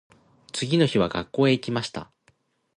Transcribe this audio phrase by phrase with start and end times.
[0.51, 2.11] 次の日は学校へ行きました。